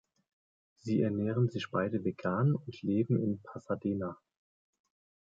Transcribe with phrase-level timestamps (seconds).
[0.79, 4.17] Sie ernähren sich beide vegan und leben in Pasadena.